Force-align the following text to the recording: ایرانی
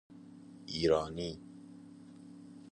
ایرانی 0.65 1.39